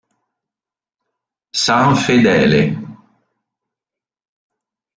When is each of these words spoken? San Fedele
San 1.63 1.93
Fedele 1.95 2.61